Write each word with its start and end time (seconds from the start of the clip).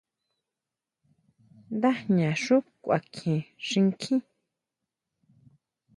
Ndajña 1.75 2.31
xú 2.43 2.55
kuakjien 2.83 3.41
xinkjín. 3.67 4.19